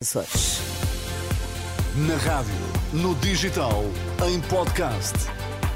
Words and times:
Açores. 0.00 0.60
Na 2.06 2.14
rádio, 2.18 2.54
no 2.92 3.16
digital, 3.16 3.82
em 4.28 4.40
podcast. 4.42 5.12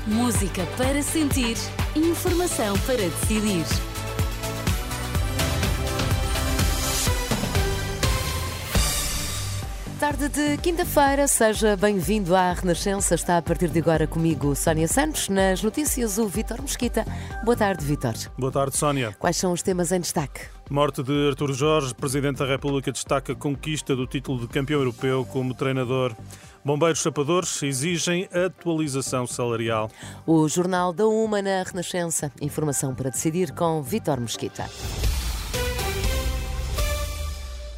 Música 0.07 0.65
para 0.77 1.03
sentir, 1.03 1.57
informação 1.97 2.79
para 2.87 2.99
decidir. 2.99 3.65
Tarde 9.99 10.29
de 10.29 10.57
quinta-feira, 10.59 11.27
seja 11.27 11.77
bem-vindo 11.77 12.37
à 12.37 12.53
Renascença. 12.53 13.17
Está 13.17 13.39
a 13.39 13.43
partir 13.43 13.71
de 13.71 13.81
agora 13.81 14.07
comigo 14.07 14.55
Sónia 14.55 14.87
Santos. 14.87 15.29
Nas 15.29 15.65
notícias, 15.65 16.19
o 16.19 16.29
Vitor 16.29 16.63
Mesquita. 16.63 17.05
Boa 17.45 17.57
tarde, 17.57 17.85
Vitor. 17.85 18.15
Boa 18.39 18.53
tarde, 18.53 18.77
Sónia. 18.77 19.17
Quais 19.19 19.37
são 19.37 19.51
os 19.51 19.63
temas 19.63 19.91
em 19.91 19.99
destaque? 19.99 20.43
Morte 20.73 21.03
de 21.03 21.29
Artur 21.29 21.53
Jorge, 21.53 21.95
Presidente 21.95 22.39
da 22.39 22.47
República 22.47 22.91
destaca 22.91 23.35
a 23.35 23.37
conquista 23.37 23.95
do 23.95 24.07
título 24.07 24.41
de 24.41 24.49
campeão 24.49 24.81
europeu 24.81 25.23
como 25.27 25.53
treinador. 25.53 26.17
Bombeiros 26.65 27.03
sapadores 27.03 27.63
exigem 27.63 28.27
atualização 28.33 29.27
salarial. 29.27 29.91
O 30.27 30.49
Jornal 30.49 30.95
da 30.95 31.07
Uma 31.07 31.43
na 31.43 31.63
Renascença. 31.63 32.33
Informação 32.41 32.95
para 32.95 33.11
decidir 33.11 33.53
com 33.53 33.83
Vitor 33.83 34.19
Mesquita. 34.19 34.67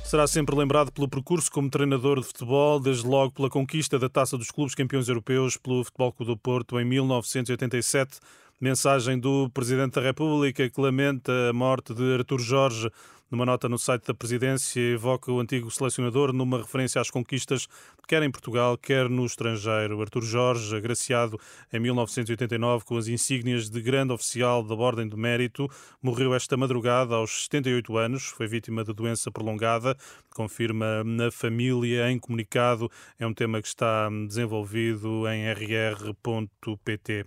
Será 0.05 0.29
sempre 0.29 0.55
lembrado 0.55 0.92
pelo 0.92 1.09
percurso 1.09 1.51
como 1.51 1.69
treinador 1.69 2.20
de 2.20 2.27
futebol, 2.27 2.79
desde 2.79 3.05
logo 3.05 3.33
pela 3.33 3.51
conquista 3.51 3.98
da 3.98 4.09
Taça 4.09 4.39
dos 4.39 4.53
Clubes 4.53 4.77
Campeões 4.77 5.09
Europeus 5.09 5.56
pelo 5.56 5.83
Futebol 5.83 6.12
Clube 6.12 6.31
do 6.31 6.39
Porto 6.39 6.79
em 6.79 6.84
1987. 6.84 8.20
Mensagem 8.61 9.19
do 9.19 9.51
Presidente 9.51 9.95
da 9.95 10.01
República 10.01 10.71
que 10.71 10.81
lamenta 10.81 11.33
a 11.51 11.53
morte 11.53 11.93
de 11.93 12.15
Artur 12.15 12.41
Jorge. 12.41 12.89
Numa 13.29 13.45
nota 13.45 13.69
no 13.69 13.77
site 13.77 14.07
da 14.07 14.15
Presidência, 14.15 14.81
evoca 14.81 15.33
o 15.33 15.41
antigo 15.41 15.69
selecionador 15.69 16.33
numa 16.33 16.59
referência 16.59 17.01
às 17.01 17.11
conquistas, 17.11 17.67
quer 18.07 18.23
em 18.23 18.31
Portugal, 18.31 18.79
quer 18.79 19.09
no 19.09 19.27
estrangeiro. 19.27 20.01
Artur 20.01 20.23
Jorge, 20.23 20.77
agraciado 20.77 21.39
em 21.73 21.81
1989 21.81 22.84
com 22.84 22.97
as 22.97 23.09
insígnias 23.09 23.69
de 23.69 23.83
grande 23.83 24.12
oficial 24.12 24.62
da 24.62 24.75
Ordem 24.77 25.09
do 25.09 25.17
Mérito, 25.17 25.69
morreu 26.00 26.33
esta 26.33 26.56
madrugada 26.56 27.17
aos 27.17 27.47
78 27.47 27.97
anos. 27.98 28.27
Foi 28.27 28.47
vítima 28.47 28.84
de 28.84 28.93
doença 28.93 29.33
prolongada, 29.33 29.97
confirma 30.33 31.03
na 31.03 31.28
família 31.33 32.09
em 32.12 32.21
comunicado. 32.21 32.89
É 33.19 33.27
um 33.27 33.34
tema 33.34 33.61
que 33.61 33.67
está 33.67 34.09
desenvolvido 34.28 35.27
em 35.27 35.50
rr.pt. 35.53 37.27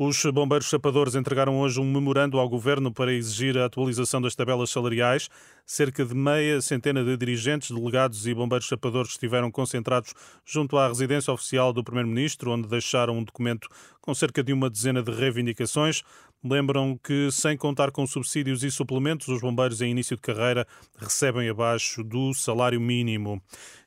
Os 0.00 0.24
bombeiros 0.26 0.70
sapadores 0.70 1.16
entregaram 1.16 1.58
hoje 1.58 1.80
um 1.80 1.84
memorando 1.84 2.38
ao 2.38 2.48
governo 2.48 2.92
para 2.92 3.12
exigir 3.12 3.58
a 3.58 3.64
atualização 3.64 4.22
das 4.22 4.32
tabelas 4.32 4.70
salariais. 4.70 5.28
Cerca 5.70 6.02
de 6.02 6.14
meia 6.14 6.62
centena 6.62 7.04
de 7.04 7.14
dirigentes, 7.14 7.70
delegados 7.70 8.26
e 8.26 8.32
bombeiros 8.32 8.66
sapadores 8.66 9.10
estiveram 9.10 9.50
concentrados 9.50 10.14
junto 10.42 10.78
à 10.78 10.88
residência 10.88 11.30
oficial 11.30 11.74
do 11.74 11.84
primeiro-ministro, 11.84 12.52
onde 12.52 12.66
deixaram 12.66 13.18
um 13.18 13.22
documento 13.22 13.68
com 14.00 14.14
cerca 14.14 14.42
de 14.42 14.50
uma 14.50 14.70
dezena 14.70 15.02
de 15.02 15.12
reivindicações. 15.12 16.02
Lembram 16.42 16.96
que, 16.96 17.30
sem 17.30 17.54
contar 17.54 17.90
com 17.90 18.06
subsídios 18.06 18.62
e 18.62 18.70
suplementos, 18.70 19.28
os 19.28 19.42
bombeiros 19.42 19.82
em 19.82 19.90
início 19.90 20.16
de 20.16 20.22
carreira 20.22 20.66
recebem 20.96 21.50
abaixo 21.50 22.02
do 22.02 22.32
salário 22.32 22.80
mínimo. 22.80 23.42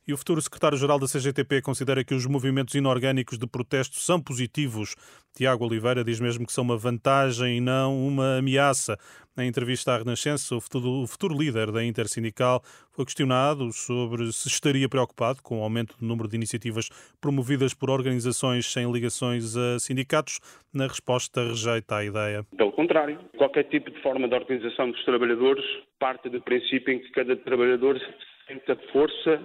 E 0.06 0.12
o 0.12 0.16
futuro 0.16 0.40
secretário-geral 0.40 1.00
da 1.00 1.08
CGTP 1.08 1.62
considera 1.62 2.04
que 2.04 2.14
os 2.14 2.26
movimentos 2.26 2.74
inorgânicos 2.74 3.38
de 3.38 3.46
protesto 3.46 3.98
são 3.98 4.20
positivos. 4.20 4.94
Tiago 5.34 5.64
Oliveira 5.64 6.04
diz 6.04 6.20
mesmo 6.20 6.46
que 6.46 6.52
são 6.52 6.62
uma 6.62 6.76
vantagem 6.76 7.56
e 7.56 7.60
não 7.60 8.06
uma 8.06 8.38
ameaça. 8.38 8.98
Na 9.34 9.46
entrevista 9.46 9.92
à 9.92 9.98
Renascença, 9.98 10.54
o 10.54 10.60
futuro, 10.60 11.02
o 11.02 11.06
futuro 11.06 11.34
líder 11.34 11.72
da 11.72 11.82
Intersindical 11.82 12.60
foi 12.90 13.06
questionado 13.06 13.72
sobre 13.72 14.30
se 14.30 14.46
estaria 14.48 14.86
preocupado 14.90 15.42
com 15.42 15.60
o 15.60 15.62
aumento 15.62 15.96
do 15.98 16.04
número 16.04 16.28
de 16.28 16.36
iniciativas 16.36 16.90
promovidas 17.18 17.72
por 17.72 17.88
organizações 17.88 18.70
sem 18.70 18.92
ligações 18.92 19.56
a 19.56 19.78
sindicatos. 19.78 20.38
Na 20.74 20.86
resposta, 20.86 21.44
rejeita 21.44 21.96
a 21.96 22.04
ideia. 22.04 22.44
Pelo 22.54 22.72
contrário, 22.72 23.18
qualquer 23.38 23.64
tipo 23.64 23.90
de 23.90 24.02
forma 24.02 24.28
de 24.28 24.34
organização 24.34 24.90
dos 24.90 25.02
trabalhadores 25.06 25.64
parte 25.98 26.28
do 26.28 26.42
princípio 26.42 26.92
em 26.92 26.98
que 26.98 27.10
cada 27.12 27.34
trabalhador 27.34 27.98
sente 28.46 28.70
a 28.70 28.76
força 28.92 29.40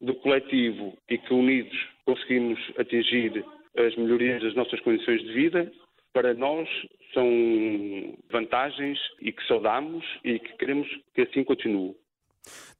do 0.00 0.14
coletivo 0.14 0.96
e 1.10 1.18
que 1.18 1.34
unidos 1.34 1.76
conseguimos 2.06 2.58
atingir 2.78 3.44
as 3.76 3.94
melhorias 3.96 4.42
das 4.42 4.54
nossas 4.54 4.80
condições 4.80 5.20
de 5.20 5.32
vida, 5.34 5.70
para 6.16 6.32
nós 6.32 6.66
são 7.12 7.28
vantagens 8.32 8.98
e 9.20 9.30
que 9.30 9.46
saudamos 9.46 10.02
e 10.24 10.38
que 10.38 10.56
queremos 10.56 10.88
que 11.14 11.20
assim 11.20 11.44
continue. 11.44 11.94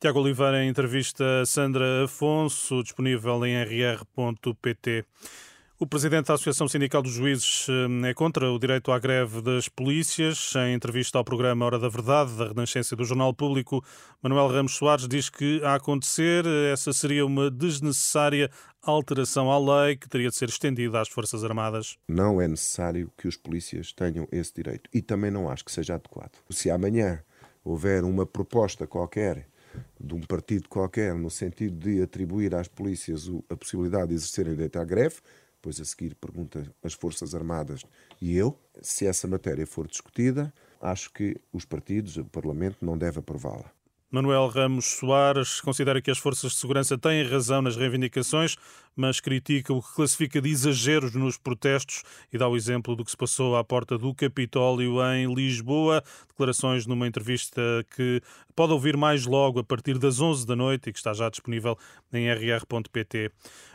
Tiago 0.01 0.21
Oliveira, 0.21 0.65
entrevista 0.65 1.43
a 1.43 1.45
Sandra 1.45 2.05
Afonso, 2.05 2.83
disponível 2.83 3.45
em 3.45 3.63
rr.pt. 3.63 5.05
O 5.79 5.87
presidente 5.87 6.29
da 6.29 6.35
Associação 6.35 6.67
Sindical 6.67 7.03
dos 7.03 7.13
Juízes 7.13 7.67
eh, 7.69 8.09
é 8.09 8.15
contra 8.15 8.51
o 8.51 8.59
direito 8.59 8.91
à 8.91 8.99
greve 8.99 9.43
das 9.43 9.69
polícias. 9.69 10.55
Em 10.57 10.73
entrevista 10.73 11.19
ao 11.19 11.25
programa 11.25 11.67
Hora 11.67 11.79
da 11.79 11.91
Verdade, 11.91 12.35
da 12.35 12.49
Renascença 12.49 12.97
do 12.97 13.05
Jornal 13.05 13.35
Público, 13.35 13.85
Manuel 14.23 14.49
Ramos 14.49 14.75
Soares 14.75 15.07
diz 15.07 15.29
que, 15.29 15.63
a 15.63 15.75
acontecer, 15.75 16.47
essa 16.73 16.95
seria 16.95 17.27
uma 17.27 17.51
desnecessária 17.51 18.51
alteração 18.83 19.53
à 19.53 19.59
lei 19.85 19.99
que 19.99 20.09
teria 20.09 20.31
de 20.31 20.37
ser 20.37 20.49
estendida 20.49 20.99
às 20.99 21.11
Forças 21.11 21.45
Armadas. 21.45 21.99
Não 22.09 22.41
é 22.41 22.49
necessário 22.49 23.13
que 23.15 23.29
os 23.29 23.37
polícias 23.37 23.93
tenham 23.93 24.27
esse 24.33 24.55
direito 24.55 24.89
e 24.95 25.03
também 25.03 25.31
não 25.31 25.47
acho 25.47 25.63
que 25.63 25.73
seja 25.73 25.97
adequado. 25.97 26.39
Se 26.49 26.71
amanhã 26.71 27.23
houver 27.63 28.03
uma 28.03 28.25
proposta 28.25 28.87
qualquer 28.87 29.47
de 30.01 30.15
um 30.15 30.21
partido 30.21 30.71
qualquer 30.71 31.15
no 31.15 31.31
sentido 31.31 31.77
de 31.77 32.01
atribuir 32.01 32.55
às 32.55 32.67
polícias 32.67 33.31
a 33.51 33.57
possibilidade 33.57 34.09
de 34.09 34.15
exercerem 34.15 34.55
direito 34.55 34.79
à 34.79 34.85
greve, 34.85 35.17
depois 35.57 35.81
a 35.81 35.85
seguir 35.85 36.15
pergunta 36.15 36.73
as 36.83 36.95
Forças 36.95 37.35
Armadas 37.35 37.83
e 38.21 38.37
eu, 38.37 38.59
se 38.81 39.07
essa 39.07 39.27
matéria 39.27 39.67
for 39.67 39.87
discutida, 39.87 40.53
acho 40.81 41.13
que 41.13 41.37
os 41.53 41.65
partidos, 41.65 42.17
o 42.17 42.25
Parlamento, 42.25 42.85
não 42.85 42.97
deve 42.97 43.19
aprová-la. 43.19 43.76
Manuel 44.17 44.49
Ramos 44.49 44.87
Soares 44.87 45.61
considera 45.61 46.01
que 46.01 46.11
as 46.11 46.17
forças 46.17 46.53
de 46.53 46.59
segurança 46.59 46.97
têm 46.97 47.23
razão 47.23 47.61
nas 47.61 47.77
reivindicações, 47.77 48.57
mas 48.97 49.21
critica 49.21 49.75
o 49.75 49.83
que 49.83 49.95
classifica 49.95 50.41
de 50.41 50.49
exageros 50.49 51.15
nos 51.15 51.37
protestos 51.37 52.03
e 52.33 52.39
dá 52.39 52.49
o 52.49 52.57
exemplo 52.57 52.97
do 52.97 53.05
que 53.05 53.11
se 53.11 53.17
passou 53.17 53.57
à 53.57 53.63
porta 53.63 53.99
do 53.99 54.15
Capitólio 54.15 55.05
em 55.13 55.35
Lisboa. 55.35 56.03
Declarações 56.29 56.87
numa 56.87 57.07
entrevista 57.07 57.61
que 57.95 58.23
pode 58.55 58.73
ouvir 58.73 58.97
mais 58.97 59.27
logo 59.27 59.61
a 59.61 59.65
partir 59.65 59.99
das 59.99 60.19
11 60.19 60.47
da 60.47 60.57
noite 60.57 60.89
e 60.89 60.93
que 60.95 60.99
está 60.99 61.13
já 61.13 61.29
disponível 61.29 61.77
em 62.11 62.27
rr.pt. 62.27 63.31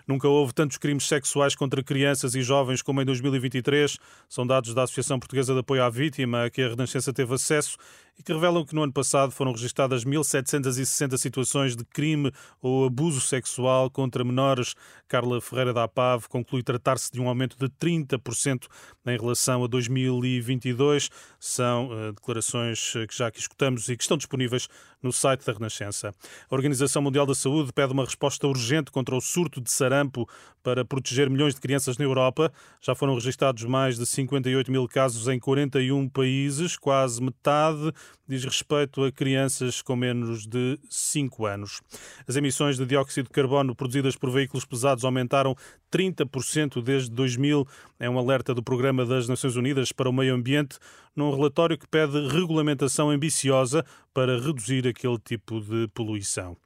Nunca 0.08 0.28
houve 0.28 0.53
tantos 0.56 0.78
crimes 0.78 1.08
sexuais 1.08 1.53
contra 1.56 1.84
crianças 1.84 2.34
e 2.34 2.41
jovens 2.41 2.81
como 2.81 3.00
em 3.00 3.06
2023. 3.06 3.96
São 4.28 4.47
dados 4.47 4.73
da 4.73 4.81
Associação 4.81 5.19
Portuguesa 5.19 5.53
de 5.53 5.59
Apoio 5.59 5.84
à 5.84 5.90
Vítima, 5.90 6.46
a 6.46 6.50
que 6.50 6.63
a 6.63 6.69
Renascença 6.69 7.13
teve 7.13 7.35
acesso 7.35 7.78
e 8.21 8.23
que 8.23 8.31
revelam 8.31 8.63
que 8.63 8.75
no 8.75 8.83
ano 8.83 8.93
passado 8.93 9.31
foram 9.31 9.51
registadas 9.51 10.05
1.760 10.05 11.17
situações 11.17 11.75
de 11.75 11.83
crime 11.83 12.31
ou 12.61 12.85
abuso 12.85 13.19
sexual 13.19 13.89
contra 13.89 14.23
menores. 14.23 14.75
Carla 15.07 15.41
Ferreira 15.41 15.73
da 15.73 15.83
APAV 15.83 16.27
conclui 16.29 16.61
tratar-se 16.61 17.11
de 17.11 17.19
um 17.19 17.27
aumento 17.27 17.57
de 17.57 17.67
30% 17.67 18.67
em 19.07 19.17
relação 19.17 19.63
a 19.63 19.67
2022. 19.67 21.09
São 21.39 21.87
uh, 21.87 22.13
declarações 22.13 22.93
que 23.09 23.17
já 23.17 23.27
aqui 23.27 23.39
escutamos 23.39 23.89
e 23.89 23.97
que 23.97 24.03
estão 24.03 24.17
disponíveis 24.17 24.69
no 25.01 25.11
site 25.11 25.43
da 25.45 25.53
Renascença. 25.53 26.13
A 26.49 26.55
Organização 26.55 27.01
Mundial 27.01 27.25
da 27.25 27.33
Saúde 27.33 27.73
pede 27.73 27.91
uma 27.91 28.05
resposta 28.05 28.47
urgente 28.47 28.91
contra 28.91 29.15
o 29.15 29.21
surto 29.21 29.59
de 29.59 29.71
sarampo 29.71 30.29
para 30.61 30.85
proteger 30.85 31.27
milhões 31.27 31.55
de 31.55 31.61
crianças 31.61 31.97
na 31.97 32.05
Europa. 32.05 32.53
Já 32.79 32.93
foram 32.93 33.15
registados 33.15 33.63
mais 33.63 33.97
de 33.97 34.05
58 34.05 34.71
mil 34.71 34.87
casos 34.87 35.27
em 35.27 35.39
41 35.39 36.07
países, 36.07 36.77
quase 36.77 37.21
metade 37.21 37.91
diz 38.27 38.44
respeito 38.44 39.03
a 39.03 39.11
crianças 39.11 39.81
com 39.81 39.95
menos 39.95 40.45
de 40.45 40.79
5 40.89 41.45
anos. 41.45 41.81
As 42.27 42.35
emissões 42.35 42.77
de 42.77 42.85
dióxido 42.85 43.25
de 43.25 43.31
carbono 43.31 43.75
produzidas 43.75 44.16
por 44.16 44.31
veículos 44.31 44.66
pesados 44.66 45.03
aumentaram 45.03 45.55
30% 45.91 46.81
desde 46.81 47.11
2000. 47.11 47.67
É 47.99 48.09
um 48.09 48.17
alerta 48.17 48.53
do 48.53 48.63
Programa 48.63 49.05
das 49.05 49.28
Nações 49.28 49.55
Unidas 49.55 49.91
para 49.91 50.09
o 50.09 50.13
Meio 50.13 50.34
Ambiente, 50.34 50.78
num 51.16 51.35
relatório 51.35 51.78
que 51.78 51.87
pede 51.87 52.28
regulamentação 52.28 53.09
ambiciosa 53.09 53.85
para 54.13 54.40
reduzir 54.40 54.87
aquele 54.87 55.17
tipo 55.17 55.61
de 55.61 55.87
poluição. 55.93 56.58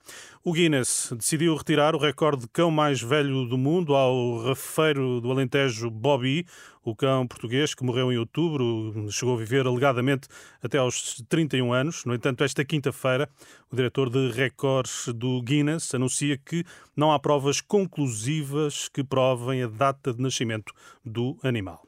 O 0.43 0.51
Guinness 0.51 1.11
decidiu 1.15 1.55
retirar 1.55 1.95
o 1.95 1.99
recorde 1.99 2.43
de 2.43 2.47
cão 2.49 2.71
mais 2.71 3.01
velho 3.01 3.45
do 3.45 3.57
mundo 3.57 3.95
ao 3.95 4.43
rafeiro 4.43 5.21
do 5.21 5.31
Alentejo 5.31 5.89
Bobby. 5.89 6.45
O 6.83 6.95
cão 6.95 7.25
português, 7.27 7.73
que 7.73 7.83
morreu 7.83 8.11
em 8.11 8.17
outubro, 8.17 9.07
chegou 9.11 9.35
a 9.35 9.39
viver 9.39 9.65
alegadamente 9.65 10.27
até 10.61 10.77
aos 10.77 11.23
31 11.27 11.73
anos. 11.73 12.05
No 12.05 12.13
entanto, 12.13 12.43
esta 12.43 12.63
quinta-feira, 12.63 13.27
o 13.71 13.75
diretor 13.75 14.09
de 14.09 14.31
recordes 14.31 15.07
do 15.15 15.41
Guinness 15.41 15.93
anuncia 15.95 16.37
que 16.37 16.63
não 16.95 17.11
há 17.11 17.19
provas 17.19 17.59
conclusivas 17.61 18.87
que 18.87 19.03
provem 19.03 19.63
a 19.63 19.67
data 19.67 20.13
de 20.13 20.21
nascimento 20.21 20.71
do 21.03 21.37
animal. 21.43 21.81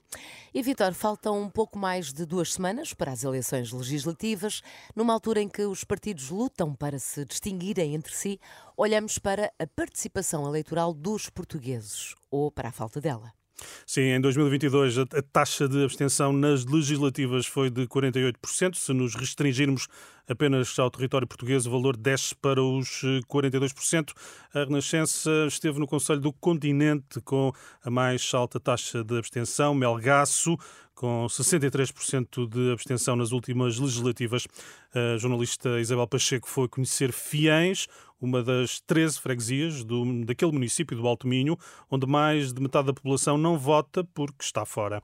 E 0.53 0.61
Vitor, 0.61 0.93
faltam 0.93 1.41
um 1.41 1.49
pouco 1.49 1.77
mais 1.77 2.11
de 2.11 2.25
duas 2.25 2.53
semanas 2.53 2.93
para 2.93 3.11
as 3.11 3.23
eleições 3.23 3.71
legislativas, 3.71 4.61
numa 4.95 5.13
altura 5.13 5.41
em 5.41 5.49
que 5.49 5.63
os 5.63 5.83
partidos 5.83 6.29
lutam 6.29 6.73
para 6.73 6.97
se 6.97 7.25
distinguirem 7.25 7.93
entre 7.93 8.13
si, 8.13 8.39
olhamos 8.75 9.17
para 9.17 9.51
a 9.59 9.67
participação 9.67 10.47
eleitoral 10.47 10.93
dos 10.93 11.29
portugueses 11.29 12.15
ou 12.31 12.49
para 12.49 12.69
a 12.69 12.71
falta 12.71 12.99
dela. 13.01 13.36
Sim, 13.85 14.01
em 14.01 14.21
2022 14.21 14.99
a, 14.99 15.05
taxa 15.31 15.67
de 15.67 15.83
abstenção 15.83 16.31
nas 16.31 16.65
legislativas 16.65 17.45
foi 17.45 17.69
de 17.69 17.87
48%. 17.87 18.75
Se 18.75 18.93
nos 18.93 19.15
restringirmos 19.15 19.87
apenas 20.27 20.77
ao 20.77 20.91
território 20.91 21.27
português, 21.27 21.65
o 21.65 21.71
valor 21.71 21.95
desce 21.95 22.35
para 22.35 22.61
os 22.61 23.01
42%. 23.27 24.11
Eh, 24.53 24.61
a 24.61 24.65
Renascença 24.65 25.31
esteve 25.47 25.79
no 25.79 25.87
Conselho 25.87 26.19
do 26.19 26.33
Continente 26.33 27.21
com 27.21 27.51
a 27.83 27.89
mais 27.89 28.29
alta 28.33 28.59
taxa 28.59 29.03
de 29.03 29.17
abstenção, 29.17 29.73
Melgaço, 29.73 30.57
com 30.97 31.27
63% 31.27 32.49
de 32.49 32.71
abstenção 32.71 33.15
nas 33.15 33.31
últimas 33.31 33.77
legislativas. 33.77 34.47
A 34.91 35.17
jornalista 35.17 35.79
Isabel 35.79 36.07
Pacheco 36.07 36.49
foi 36.49 36.67
conhecer 36.67 37.13
Fiães, 37.13 37.87
uma 38.19 38.41
das 38.41 38.79
13 38.79 39.19
freguesias 39.19 39.83
do, 39.83 40.25
daquele 40.25 40.51
município 40.51 40.97
do 40.97 41.07
Alto 41.07 41.27
Minho, 41.27 41.55
onde 41.89 42.07
mais 42.07 42.51
de 42.51 42.59
metade 42.59 42.87
da 42.87 42.93
população 42.93 43.37
não 43.37 43.59
vota 43.59 44.03
porque 44.03 44.43
está 44.43 44.65
fora. 44.65 45.03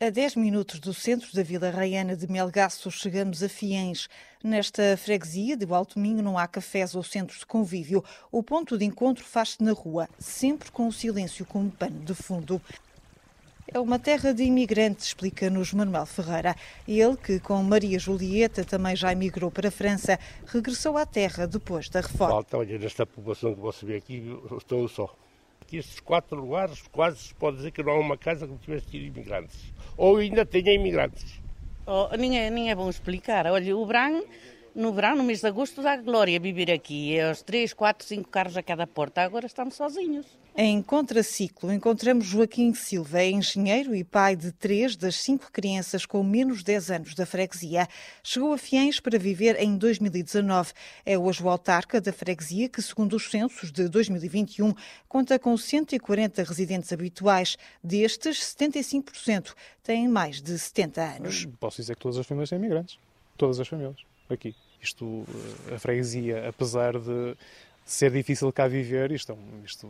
A 0.00 0.08
10 0.08 0.36
minutos 0.36 0.80
do 0.80 0.94
centro 0.94 1.28
da 1.34 1.42
Vila 1.42 1.70
Raiana 1.70 2.16
de 2.16 2.30
Melgaço, 2.30 2.90
chegamos 2.90 3.42
a 3.42 3.48
Fiães. 3.50 4.08
Nesta 4.42 4.96
freguesia 4.96 5.56
de 5.56 5.66
Alto 5.70 5.98
Minho 5.98 6.22
não 6.22 6.38
há 6.38 6.46
cafés 6.46 6.94
ou 6.94 7.02
centros 7.02 7.40
de 7.40 7.46
convívio. 7.46 8.02
O 8.32 8.42
ponto 8.42 8.78
de 8.78 8.84
encontro 8.86 9.24
faz-se 9.24 9.62
na 9.62 9.72
rua, 9.72 10.08
sempre 10.18 10.70
com 10.70 10.86
o 10.88 10.92
silêncio 10.92 11.44
como 11.44 11.70
pano 11.70 12.02
de 12.02 12.14
fundo. 12.14 12.62
É 13.70 13.78
uma 13.78 13.98
terra 13.98 14.32
de 14.32 14.42
imigrantes, 14.44 15.08
explica-nos 15.08 15.74
Manuel 15.74 16.06
Ferreira. 16.06 16.56
Ele, 16.86 17.16
que 17.16 17.38
com 17.38 17.62
Maria 17.62 17.98
Julieta 17.98 18.64
também 18.64 18.96
já 18.96 19.12
emigrou 19.12 19.50
para 19.50 19.68
a 19.68 19.70
França, 19.70 20.18
regressou 20.46 20.96
à 20.96 21.04
terra 21.04 21.46
depois 21.46 21.88
da 21.90 22.00
reforma. 22.00 22.32
Falta, 22.32 22.56
olha, 22.56 22.78
nesta 22.78 23.04
população 23.04 23.54
que 23.54 23.60
você 23.60 23.84
vê 23.84 23.96
aqui, 23.96 24.24
estou 24.56 24.88
só. 24.88 25.14
Aqui 25.60 25.76
estes 25.76 26.00
quatro 26.00 26.40
lugares, 26.40 26.82
quase 26.90 27.18
se 27.18 27.34
pode 27.34 27.58
dizer 27.58 27.70
que 27.72 27.82
não 27.82 27.92
há 27.92 28.00
uma 28.00 28.16
casa 28.16 28.46
que 28.46 28.52
não 28.52 28.58
tivesse 28.58 28.86
tido 28.86 29.04
imigrantes 29.04 29.72
ou 29.98 30.16
ainda 30.16 30.46
tenha 30.46 30.72
imigrantes. 30.72 31.40
Oh, 31.84 32.08
nem, 32.16 32.38
é, 32.38 32.48
nem 32.48 32.70
é 32.70 32.74
bom 32.74 32.88
explicar. 32.88 33.46
Olha, 33.46 33.76
o 33.76 33.84
Bran, 33.84 34.22
no 34.78 34.92
verão, 34.92 35.16
no 35.16 35.24
mês 35.24 35.40
de 35.40 35.46
agosto, 35.48 35.82
dá 35.82 35.96
glória 35.96 36.38
viver 36.38 36.70
aqui. 36.70 37.18
É 37.18 37.28
os 37.32 37.42
três, 37.42 37.74
quatro, 37.74 38.06
cinco 38.06 38.28
carros 38.28 38.56
a 38.56 38.62
cada 38.62 38.86
porta. 38.86 39.20
Agora 39.22 39.44
estamos 39.44 39.74
sozinhos. 39.74 40.24
Em 40.56 40.80
contraciclo, 40.80 41.72
encontramos 41.72 42.26
Joaquim 42.26 42.72
Silva, 42.72 43.20
é 43.20 43.30
engenheiro 43.30 43.94
e 43.94 44.04
pai 44.04 44.36
de 44.36 44.52
três 44.52 44.94
das 44.94 45.16
cinco 45.16 45.50
crianças 45.50 46.06
com 46.06 46.22
menos 46.22 46.58
de 46.58 46.64
10 46.66 46.90
anos 46.92 47.14
da 47.16 47.26
freguesia. 47.26 47.88
Chegou 48.22 48.52
a 48.52 48.58
Fiães 48.58 49.00
para 49.00 49.18
viver 49.18 49.60
em 49.60 49.76
2019. 49.76 50.72
É 51.04 51.18
hoje 51.18 51.42
o 51.42 51.48
autarca 51.48 52.00
da 52.00 52.12
freguesia 52.12 52.68
que, 52.68 52.80
segundo 52.80 53.16
os 53.16 53.28
censos 53.30 53.72
de 53.72 53.88
2021, 53.88 54.72
conta 55.08 55.40
com 55.40 55.56
140 55.56 56.44
residentes 56.44 56.92
habituais. 56.92 57.56
Destes, 57.82 58.38
75% 58.56 59.54
têm 59.82 60.06
mais 60.06 60.40
de 60.40 60.56
70 60.56 61.02
anos. 61.02 61.48
Posso 61.58 61.78
dizer 61.78 61.96
que 61.96 62.02
todas 62.02 62.18
as 62.18 62.26
famílias 62.26 62.50
têm 62.50 62.58
imigrantes. 62.58 62.96
Todas 63.36 63.58
as 63.58 63.66
famílias, 63.66 63.96
aqui. 64.28 64.54
Isto, 64.80 65.24
eh, 65.70 65.74
a 65.74 65.78
freguesia, 65.78 66.48
apesar 66.48 66.98
de 66.98 67.36
ser 67.88 68.10
difícil 68.10 68.52
cá 68.52 68.68
viver, 68.68 69.10
isto, 69.10 69.32
é 69.32 69.36
isto 69.64 69.88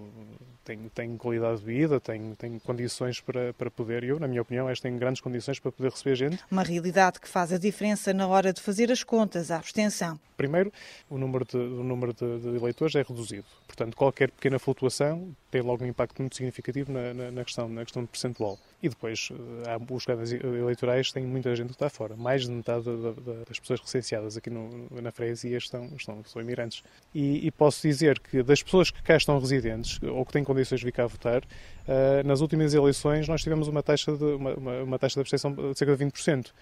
tem, 0.64 0.78
tem 0.94 1.16
qualidade 1.16 1.58
de 1.58 1.66
vida, 1.66 1.98
tem, 1.98 2.32
tem 2.36 2.58
condições 2.60 3.20
para, 3.20 3.52
para 3.54 3.68
poder, 3.70 4.04
eu, 4.04 4.20
na 4.20 4.28
minha 4.28 4.40
opinião, 4.40 4.70
esta 4.70 4.88
tem 4.88 4.96
grandes 4.96 5.20
condições 5.20 5.58
para 5.58 5.72
poder 5.72 5.90
receber 5.90 6.14
gente. 6.14 6.38
Uma 6.48 6.62
realidade 6.62 7.18
que 7.18 7.26
faz 7.26 7.52
a 7.52 7.58
diferença 7.58 8.14
na 8.14 8.28
hora 8.28 8.52
de 8.52 8.60
fazer 8.60 8.92
as 8.92 9.02
contas, 9.02 9.50
a 9.50 9.56
abstenção. 9.56 10.18
Primeiro, 10.36 10.72
o 11.10 11.18
número 11.18 11.44
de, 11.44 11.56
o 11.56 11.82
número 11.82 12.12
de, 12.14 12.38
de 12.38 12.48
eleitores 12.56 12.94
é 12.94 13.02
reduzido. 13.02 13.46
Portanto, 13.66 13.96
qualquer 13.96 14.30
pequena 14.30 14.60
flutuação 14.60 15.34
tem 15.50 15.62
logo 15.62 15.84
um 15.84 15.86
impacto 15.86 16.20
muito 16.20 16.36
significativo 16.36 16.92
na, 16.92 17.14
na, 17.14 17.30
na 17.30 17.44
questão, 17.44 17.68
na 17.68 17.82
questão 17.82 18.04
percentual. 18.04 18.58
E 18.82 18.88
depois, 18.88 19.30
eh, 19.32 19.70
há, 19.70 19.94
os 19.94 20.04
canais 20.04 20.32
eleitorais 20.32 21.10
têm 21.10 21.24
muita 21.24 21.54
gente 21.56 21.68
que 21.68 21.74
está 21.74 21.88
fora. 21.88 22.16
Mais 22.16 22.44
de 22.44 22.50
metade 22.50 22.84
da, 22.84 22.92
da, 23.12 23.44
das 23.44 23.58
pessoas 23.58 23.80
recenseadas 23.80 24.36
aqui 24.36 24.50
no, 24.50 24.88
na 25.00 25.10
freguesia 25.10 25.56
estão, 25.56 25.86
estão, 25.96 26.22
são 26.24 26.42
imigrantes. 26.42 26.82
E, 27.14 27.46
e, 27.46 27.50
posso 27.50 27.80
dizer 27.82 28.18
que 28.18 28.42
das 28.42 28.62
pessoas 28.62 28.90
que 28.90 29.02
cá 29.02 29.16
estão 29.16 29.38
residentes, 29.38 30.00
ou 30.02 30.24
que 30.24 30.32
têm 30.32 30.44
condições 30.44 30.80
de 30.80 30.86
vir 30.86 30.92
cá 30.92 31.06
votar, 31.06 31.42
uh, 31.42 32.26
nas 32.26 32.40
últimas 32.40 32.74
eleições 32.74 33.26
nós 33.26 33.42
tivemos 33.42 33.68
uma 33.68 33.82
taxa 33.82 34.16
de, 34.16 34.24
uma, 34.24 34.54
uma, 34.54 34.82
uma 34.82 34.98
taxa 34.98 35.14
de 35.14 35.20
abstenção 35.20 35.52
de 35.52 35.78
cerca 35.78 35.96
de 35.96 36.04
20%. 36.04 36.48
Uh, 36.48 36.52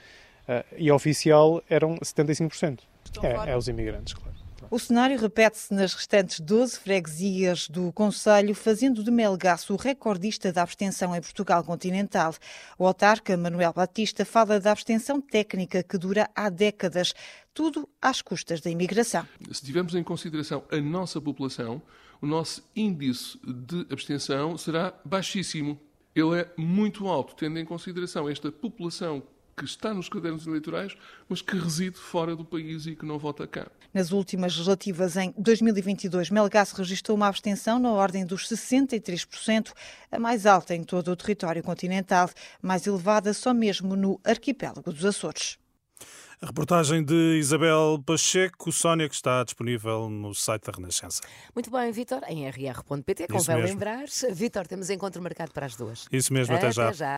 eh, 0.48 0.64
e 0.78 0.92
oficial 0.92 1.60
eram 1.68 1.96
75%. 1.96 2.80
É, 3.22 3.50
é 3.50 3.56
os 3.56 3.66
imigrantes, 3.66 4.14
claro. 4.14 4.35
O 4.68 4.80
cenário 4.80 5.16
repete-se 5.16 5.72
nas 5.72 5.94
restantes 5.94 6.40
12 6.40 6.80
freguesias 6.80 7.68
do 7.68 7.92
Conselho, 7.92 8.52
fazendo 8.52 9.04
de 9.04 9.12
Melgaço 9.12 9.72
o 9.72 9.76
recordista 9.76 10.52
da 10.52 10.62
abstenção 10.62 11.14
em 11.14 11.20
Portugal 11.20 11.62
continental. 11.62 12.34
O 12.76 12.84
autarca 12.84 13.36
Manuel 13.36 13.72
Batista 13.72 14.24
fala 14.24 14.58
da 14.58 14.72
abstenção 14.72 15.20
técnica 15.20 15.84
que 15.84 15.96
dura 15.96 16.28
há 16.34 16.48
décadas, 16.48 17.14
tudo 17.54 17.88
às 18.02 18.20
custas 18.20 18.60
da 18.60 18.68
imigração. 18.68 19.24
Se 19.52 19.64
tivermos 19.64 19.94
em 19.94 20.02
consideração 20.02 20.64
a 20.68 20.78
nossa 20.78 21.20
população, 21.20 21.80
o 22.20 22.26
nosso 22.26 22.64
índice 22.74 23.38
de 23.46 23.86
abstenção 23.88 24.58
será 24.58 24.92
baixíssimo. 25.04 25.78
Ele 26.12 26.40
é 26.40 26.50
muito 26.56 27.06
alto, 27.06 27.36
tendo 27.36 27.56
em 27.60 27.64
consideração 27.64 28.28
esta 28.28 28.50
população 28.50 29.22
que 29.56 29.64
está 29.64 29.94
nos 29.94 30.08
cadernos 30.08 30.46
eleitorais, 30.46 30.94
mas 31.28 31.40
que 31.40 31.56
reside 31.56 31.96
fora 31.96 32.36
do 32.36 32.44
país 32.44 32.86
e 32.86 32.94
que 32.94 33.06
não 33.06 33.18
vota 33.18 33.46
cá. 33.46 33.66
Nas 33.94 34.12
últimas 34.12 34.52
legislativas 34.52 35.16
em 35.16 35.32
2022, 35.38 36.28
Melgaço 36.28 36.76
registrou 36.76 37.16
uma 37.16 37.28
abstenção 37.28 37.78
na 37.78 37.90
ordem 37.90 38.26
dos 38.26 38.46
63%, 38.46 39.72
a 40.12 40.18
mais 40.18 40.44
alta 40.44 40.74
em 40.74 40.84
todo 40.84 41.10
o 41.10 41.16
território 41.16 41.62
continental, 41.62 42.28
mais 42.60 42.86
elevada 42.86 43.32
só 43.32 43.54
mesmo 43.54 43.96
no 43.96 44.20
arquipélago 44.24 44.92
dos 44.92 45.04
Açores. 45.04 45.56
A 46.38 46.44
reportagem 46.44 47.02
de 47.02 47.38
Isabel 47.38 47.98
Pacheco, 48.04 48.70
Sónia, 48.70 49.08
que 49.08 49.14
está 49.14 49.42
disponível 49.42 50.10
no 50.10 50.34
site 50.34 50.64
da 50.66 50.72
Renascença. 50.76 51.22
Muito 51.54 51.70
bem, 51.70 51.90
Vitor, 51.90 52.20
em 52.28 52.46
rr.pt, 52.46 53.26
convém 53.28 53.62
lembrar. 53.62 54.04
Vitor, 54.32 54.66
temos 54.66 54.90
encontro 54.90 55.22
marcado 55.22 55.52
para 55.52 55.64
as 55.64 55.74
duas. 55.74 56.06
Isso 56.12 56.34
mesmo, 56.34 56.54
até, 56.54 56.66
até 56.66 56.74
já. 56.74 56.92
já. 56.92 57.14